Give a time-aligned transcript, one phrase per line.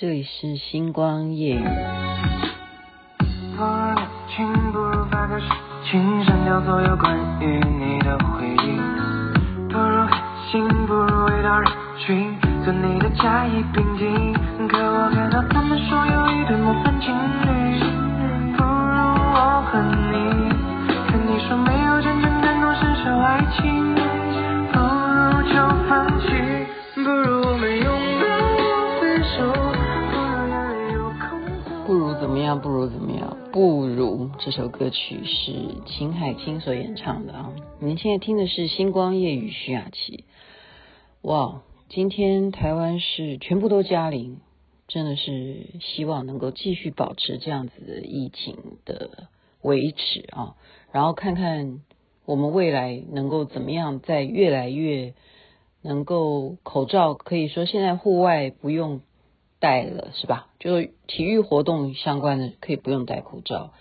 [0.00, 1.64] 这里是星光夜语。
[3.56, 5.46] 不如年轻，不如发个誓
[5.90, 8.78] 情，删掉所有关于你的回忆。
[9.68, 10.16] 不如狠
[10.52, 12.32] 心，不如回到人群，
[12.64, 14.32] 做你的甲乙丙丁。
[14.68, 17.12] 可我看到他们说有一对模范情
[17.42, 17.47] 侣。
[34.58, 35.52] 首歌曲是
[35.86, 37.54] 秦海清所演唱的啊！
[37.78, 40.24] 您现在听的是《星光夜雨》徐雅琪。
[41.22, 44.40] 哇，今天台湾是全部都加零，
[44.88, 49.28] 真的是希望能够继续保持这样子的疫情的
[49.62, 50.56] 维持啊！
[50.90, 51.80] 然后看看
[52.24, 55.14] 我们未来能够怎么样，在越来越
[55.82, 59.02] 能够口罩可以说现在户外不用。
[59.60, 60.50] 戴了是吧？
[60.60, 63.72] 就是体育活动相关的可以不用戴口罩，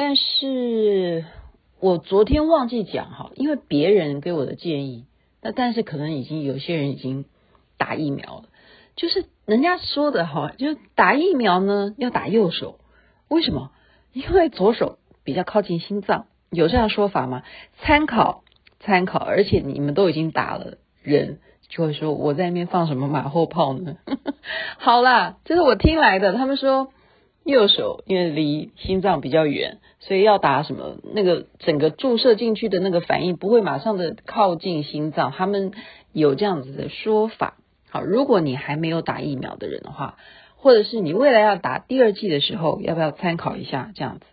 [0.00, 1.24] 但是
[1.80, 5.06] 我昨天忘记讲哈，因为别人给我的建议，
[5.42, 7.24] 那但是可能已经有些人已经
[7.78, 8.44] 打疫苗了，
[8.94, 12.78] 就是人家说的哈，就是打疫苗呢要打右手，
[13.26, 13.72] 为什么？
[14.14, 17.42] 因为左手比较靠近心脏，有这样说法吗？
[17.80, 18.44] 参考
[18.78, 21.40] 参考，而且你们都已经打了人。
[21.68, 23.96] 就会说我在那边放什么马后炮呢？
[24.78, 26.34] 好啦，这是我听来的。
[26.34, 26.92] 他们说
[27.50, 35.32] 右手因为离心脏比较远，所以要打什么那个整个注射进去的那个反应不会马上的靠近心脏。
[35.32, 35.72] 他们
[36.12, 37.56] 有这样子的说法。
[37.90, 40.16] 好，如果你还没有打疫苗的人的话，
[40.56, 43.92] 或者是你未来要打第二剂的时候，要不要参考一下？
[43.94, 44.26] 这样子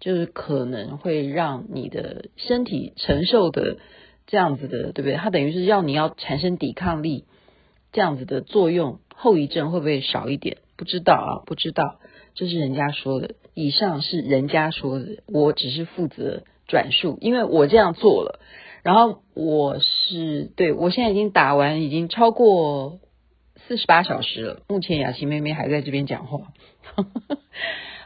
[0.00, 3.76] 就是可能会让你的身体承受的。
[4.24, 5.14] 这样子的，对不对？
[5.14, 7.24] 它等于是要你要产生抵抗力，
[7.92, 10.58] 这样子的作用，后遗症会不会少一点？
[10.76, 11.96] 不知道啊，不知道，
[12.34, 13.34] 这是人家说的。
[13.54, 18.40] 以上是人家说的，我只是负责转述，因为我这样做了。
[18.82, 22.98] 然后我是对，我现在已经打完，已经超过
[23.68, 24.62] 四十八小时了。
[24.68, 26.48] 目前雅琪妹妹还在这边讲话。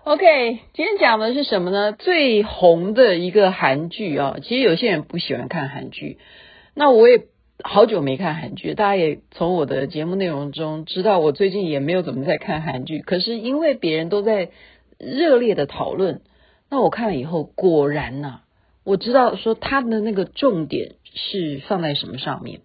[0.04, 1.92] OK，今天讲的是什么呢？
[1.92, 6.18] 最红的一个韩剧啊，其实有些人不喜欢看韩剧，
[6.74, 7.22] 那我也
[7.64, 13.00] 好久没看韩剧，大家也从我的节目内容中知道，我最近也没有怎么在看韩剧。
[13.00, 14.50] 可是因为别人都在
[14.98, 16.20] 热烈的讨论，
[16.70, 18.40] 那我看了以后，果然呐、
[18.84, 22.60] 我知道说他的那个重点是放在什么上面，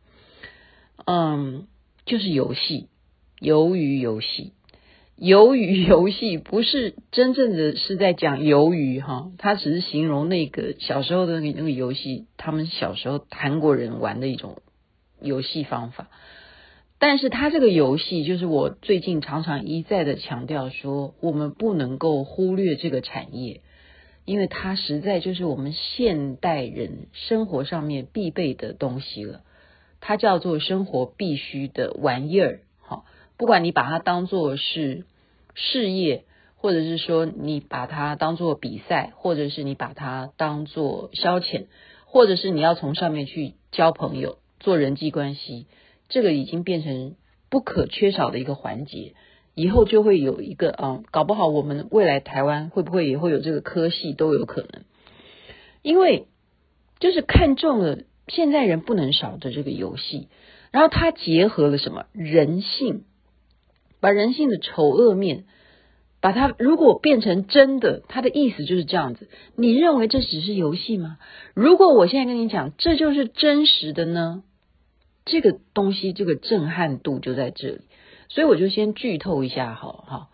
[1.05, 1.67] 嗯，
[2.05, 2.87] 就是游戏，
[3.39, 4.53] 鱿鱼游戏。
[5.17, 14.57] 鱿鱼游戏不是真正的是在讲鱿鱼哈，它只是形容那个小时候的那个游戏，他们小时候韩国人玩的一种
[15.21, 16.09] 游戏方法。
[16.99, 23.61] 但是它这个游戏，就是我最近常常一再的强调说，我们不能够忽略这个产业，
[24.25, 29.41] 因为它实在就是我们现代人生活上面必备的东西了。
[29.99, 33.03] 它叫做生活必须的玩意儿，哈，
[33.37, 35.05] 不管你把它当做是。
[35.53, 36.23] 事业，
[36.55, 41.65] 或者是说你把它当做比赛，或者是你把它当做消遣，
[42.05, 45.67] 或者是你要从上面去交朋友、做人际关系，
[46.07, 47.15] 这个已经变成
[47.49, 49.13] 不可缺少的一个环节。
[49.53, 54.83] 以后就会有一个啊，搞不好我们未来台湾会不会也会有这个科系都有可能，
[55.81, 56.27] 因为
[56.99, 57.99] 就是看中了
[58.29, 60.29] 现在人不能少的这个游戏，
[60.71, 63.03] 然后它结合了什么人性。
[63.99, 65.43] 把人性的丑恶面，
[66.21, 69.29] 把它如果变成真的，它的意思就是这样子。
[69.55, 71.19] 你认为这只是游戏吗？
[71.53, 74.41] 如果我现在跟你讲，这就是真实的呢？
[75.25, 77.81] 这个东西，这个震撼度就在这里。
[78.29, 80.29] 所以我就先剧透一下，好好，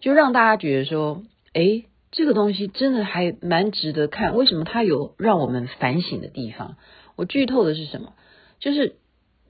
[0.00, 1.22] 就让大家觉得说，
[1.52, 4.36] 诶，这个东西真的还蛮值得看。
[4.36, 6.76] 为什么它有让我们反省的地方？
[7.16, 8.12] 我剧透的是什么？
[8.60, 8.96] 就是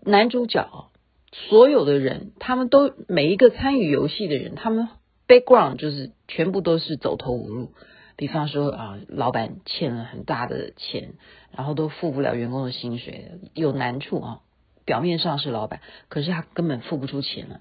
[0.05, 0.89] 男主角。
[1.35, 4.87] 所有的人，他们都每一个参与游戏的人，他们
[5.27, 7.73] background 就是全部都是走投无路。
[8.17, 11.15] 比方说啊，老板欠了很大的钱，
[11.57, 14.41] 然后都付不了员工的薪水，有难处啊。
[14.85, 17.61] 表面上是老板，可是他根本付不出钱了。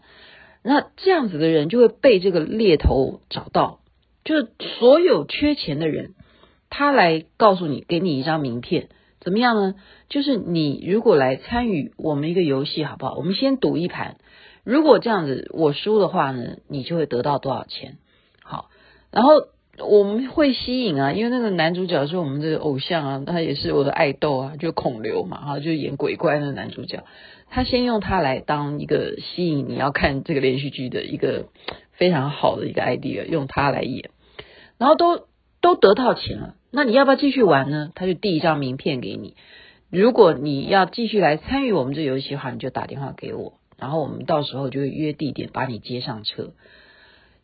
[0.64, 3.80] 那这样子的人就会被这个猎头找到，
[4.24, 6.14] 就是所有缺钱的人，
[6.70, 8.90] 他来告诉你，给你一张名片。
[9.20, 9.76] 怎么样呢？
[10.10, 13.16] 就是你如果来参与我们一个游戏，好不好？
[13.16, 14.18] 我们先赌一盘，
[14.64, 17.98] 如果这样子我输的话呢，你就会得到多少钱？
[18.44, 18.72] 好，
[19.12, 19.34] 然后
[19.80, 27.04] 我们会吸引啊，因为那个男主角是我们的偶像啊，他也是我的爱豆啊，就孔刘嘛，哈，就演鬼怪那个男主角，
[27.50, 31.46] 他先用他来当一个吸引你要看这个连续剧的一个
[31.94, 34.10] 非常好的一个 idea，用它来演，
[34.78, 35.28] 然后都
[35.62, 37.92] 都得到钱了，那你要不要继续玩呢？
[37.96, 39.36] 他就递一张名片给你，
[39.90, 46.52] 如果你要继续来参与我们这游戏的话，你就打电话给我，然后我们到时候就会约地点把你接上车。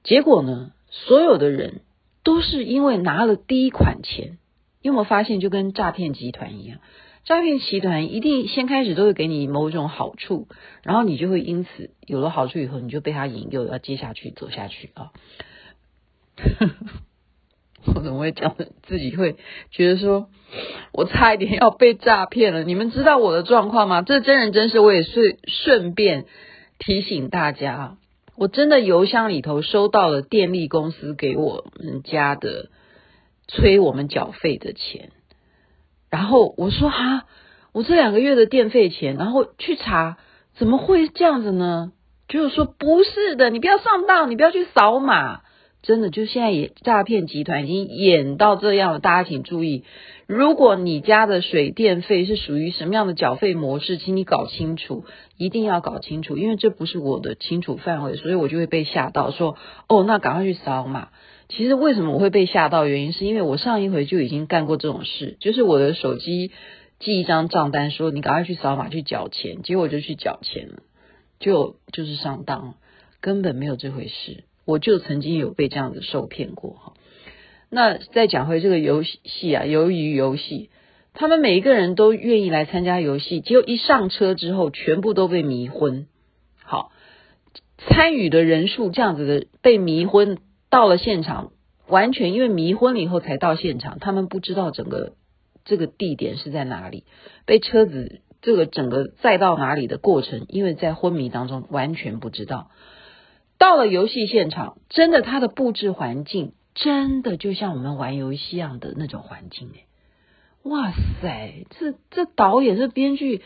[0.04, 1.82] 结果呢，所有的人
[2.28, 4.38] 都是因为拿了第一款钱，
[4.82, 6.80] 有没有发现就跟诈骗集团一样？
[7.24, 10.50] 诈骗集团一定先开始都会给你某种好处，
[10.84, 15.12] 然后你就会因此有了好处以后，你就被他引诱要接下去走下去啊！
[17.96, 18.58] 我怎么会讲？
[18.84, 19.38] 自己会
[19.72, 20.30] 觉得说，
[20.92, 22.66] 我差一点要被诈骗了。
[22.66, 24.02] 你们知道我的状况吗？
[24.02, 26.26] 这真人真事，我也是顺便
[26.78, 27.96] 提醒大家，
[28.38, 32.70] 我真的邮箱里头收到了电力公司给我们家的
[33.48, 35.10] 催我们缴费的钱。
[36.12, 37.26] 然后我说哈，
[37.74, 40.18] 我这两个月的电费钱，然后去查，
[40.56, 41.92] 怎么会这样子呢？
[42.28, 45.42] 就是说不是的，你不要上当，你不要去扫码，
[45.84, 49.84] 真的就现在也诈骗集团已经演到这样了，大家请注意，
[50.26, 55.06] 如果你家的水电费是属于什么样的缴费模式，请你搞清楚，
[55.38, 59.56] 一定要搞清楚，因为这不是我的清楚范围，所以我就会被吓到说，
[59.88, 61.10] 哦，那赶快去扫码。
[61.48, 62.86] 其实为什么我会被吓到？
[62.86, 66.52] 原因是因为我上一回就已经干过这种事，就是我的手机
[67.00, 70.80] 寄一张账单，说你赶快去扫码去缴钱，结果我就去缴钱了，
[71.40, 72.74] 就就是上当，
[73.22, 74.44] 根本没有这回事。
[74.68, 76.94] 我就曾经有被这样子受骗过哈。
[77.70, 80.70] 那再讲回这个游戏啊，由于游戏，
[81.14, 86.06] 他们每一个人都愿意来参加游戏，结果一上车之后，全部都被迷昏。
[86.62, 86.92] 好，
[87.78, 90.38] 参与的人数这样子的被迷昏。
[90.70, 91.54] 到了现场，
[91.88, 95.14] 完全因为迷昏了以后才到现场，他们不知道整个
[95.64, 97.06] 这个地点是在哪里，
[97.46, 102.70] 被车子这个整个载到哪里的过程，因为在昏迷当中完全不知道。
[103.58, 109.86] 到了游戏现场，真的它的布置环境真的就像我们玩游戏一样的那种环境哎，
[110.64, 113.42] 哇塞，这这导演这编剧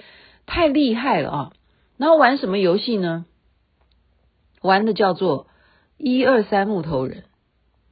[0.46, 1.54] 太厉害了啊！
[1.98, 3.26] 然后玩什么游戏呢？
[4.62, 5.48] 玩的叫做。
[6.04, 7.26] 一二三木头人，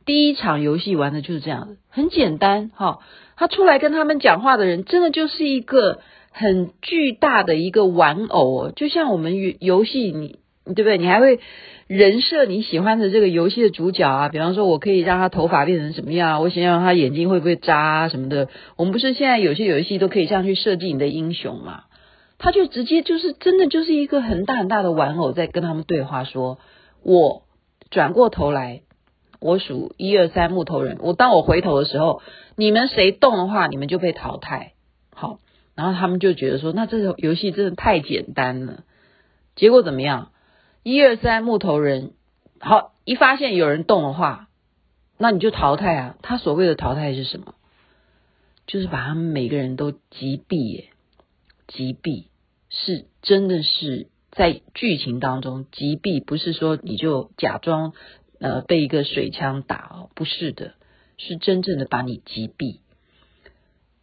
[0.04, 3.01] 第一场游戏玩的就是这样的，很简单哈。
[3.36, 6.00] 他出来跟他们讲话的人，真的就是一个
[6.31, 10.97] 很巨大的一个玩偶哦，就像我们游戏，你对不对？
[10.97, 11.39] 你还会
[11.88, 18.50] 人设你喜欢的这个游戏的主角啊，比方说我可以让他头发变成什么样，我想要他眼睛会不会眨啊什么的。
[18.75, 21.83] 我们不是现在有些游戏都可以这样去设计你的英雄嘛？
[22.38, 26.59] 他就直接就是真的就是一个很大很大的玩偶在跟他们对话，说
[27.03, 27.44] 我。
[27.91, 28.83] 转过头来，
[29.39, 31.00] 我数一二三木头人。
[31.01, 32.21] 我当我回头的时候，
[32.56, 34.73] 你们谁动的话，你们就被淘汰。
[35.11, 35.39] 好，
[35.73, 38.83] 然后他们就觉得说，那这个游戏真的太简单了。
[39.56, 40.29] 结果怎么样？
[40.89, 42.13] 一二三木头人，
[42.59, 44.50] 好，一发现有人动的话，
[45.19, 46.18] 那你就淘汰啊。
[46.24, 47.53] 他所谓的淘汰是什么？
[48.65, 50.89] 就是把他们每个人都击毙耶，
[51.68, 52.25] 击毙
[52.69, 54.07] 是真的是。
[54.31, 57.94] 在剧情当中击毙，不是说你就假装
[58.39, 60.75] 呃被一个水枪打哦，不是的，
[61.18, 62.77] 是真正的把你击毙，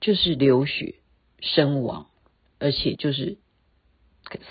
[0.00, 0.96] 就是流血
[1.40, 2.06] 身亡，
[2.58, 3.38] 而且就是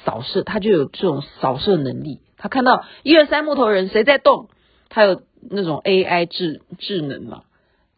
[0.06, 2.22] 扫射，他就有这种扫射能力。
[2.38, 4.50] 他看到一二三木头人谁在动，
[4.89, 7.44] 他有那种 AI 智智能嘛，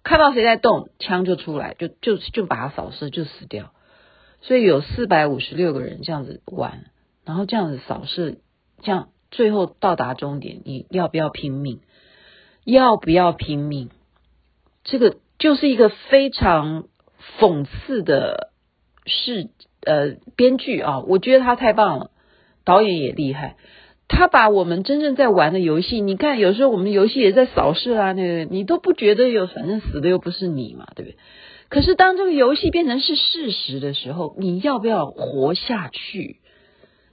[0.03, 3.72] 看到谁在动，枪就出来，就就就把他扫射，就死掉。
[4.41, 6.86] 所以有四百五十六个人这样子玩。
[7.25, 8.38] 然后这样子扫射，
[8.81, 11.81] 这样最后到达终点，你要不要拼命？
[12.63, 13.89] 要不要拼命？
[14.86, 16.86] 这个就是一个非常
[17.38, 18.51] 讽刺的
[19.05, 19.50] 事，
[19.81, 22.12] 呃，编剧啊，我觉得他太棒了，
[22.65, 23.55] 导演也厉害，
[24.07, 31.17] 他把我们真正在玩的游戏，你看有时候我们游戏也在扫射啊，那个你都不觉得有，反正死的又不是你嘛，对不对？
[31.69, 36.38] 可是当这个游戏变成是事实的时候，你要不要活下去？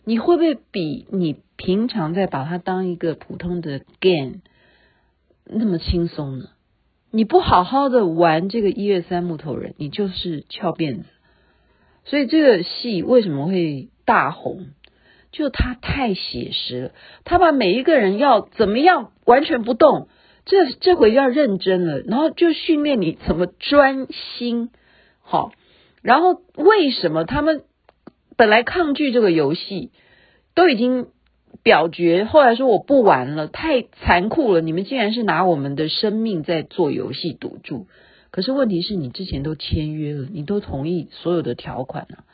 [0.05, 4.43] 你会不会比你平常在把它当一个普通的 game
[5.45, 6.47] 那么轻松呢？
[7.11, 11.05] 你不好好的玩这个一二三木头人，你就是翘辫子。
[12.05, 14.67] 所以这个戏为什么会大红？
[15.33, 16.91] 就他太写实了，
[17.25, 20.09] 他把每一个人要怎么样完全不动，
[20.45, 24.71] 这这回要认真了，然后就训练你怎么专心。
[25.21, 25.51] 好，
[26.03, 27.63] 然后为什么他们？
[28.37, 29.93] 本来抗拒这个游戏，
[30.57, 31.07] 都已经
[31.63, 34.61] 表决，后来说我不玩了，太残酷了。
[34.61, 37.87] 你们竟然是拿我们的生命在做游戏赌注。
[38.35, 42.25] 可是问题是你之前都签约了，你都同意所有的条款了。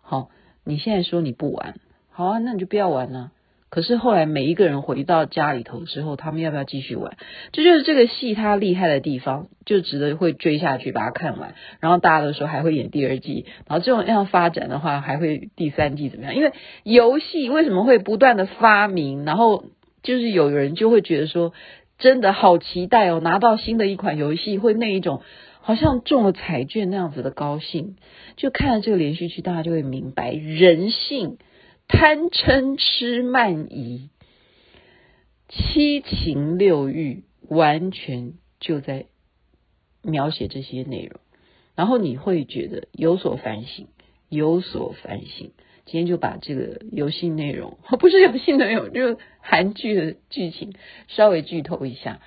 [0.00, 0.30] 好，
[0.64, 1.74] 你现在说你不玩，
[2.08, 3.30] 好啊，那你就不要玩了。
[3.68, 7.18] 可是后来每一个人回到家里头之后，他们要不要继续玩？
[7.52, 11.54] 这就是这个戏它厉害的地方，就值得会追下去把它看完。
[11.80, 16.34] 然后大家都说还会演第二季，然后这种样发展的话，还会第三季怎么样？
[16.34, 16.52] 因为
[16.84, 19.26] 游戏为什么会不断的发明？
[19.26, 19.66] 然后
[20.02, 21.52] 就是有人就会觉得说，
[21.98, 25.20] 真的好期待哦，拿到新的一款游戏会那一种
[25.60, 27.96] 好像中了彩券那样子的高兴。
[28.36, 31.38] 就看了这个连续剧，大家就会明白人性。
[31.92, 34.10] 贪嗔痴慢疑、
[35.48, 39.06] 七情六欲，完全就在
[40.00, 41.18] 描写这些内容，
[41.74, 43.88] 然后你会觉得有所反省，
[44.28, 45.50] 有所反省。
[45.84, 50.72] 今天就把这个游戏内容，不是游戏内容，就是韩剧的剧情
[51.08, 52.20] 稍微剧透一下，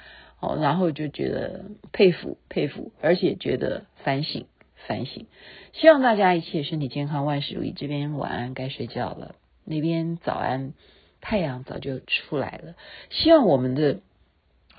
[0.43, 4.45] 哦，然后就觉得佩服佩服，而且觉得反省
[4.87, 5.27] 反省。
[5.71, 7.71] 希望大家一切身体健康，万事如意。
[7.71, 9.35] 这边晚安，该睡觉了。
[9.63, 10.73] 那边早安，
[11.21, 12.75] 太阳早就出来了。
[13.09, 14.01] 希望我们的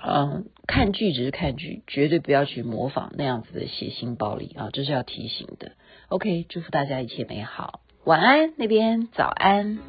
[0.05, 5.71] 嗯看剧只是看剧，绝对不要去模仿那样子的血腥暴力啊，这是要提醒的。
[6.09, 8.53] OK，祝福大家一切美好，晚安。
[8.57, 9.79] 那边早安。